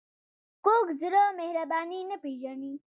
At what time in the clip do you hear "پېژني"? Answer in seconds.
2.23-2.73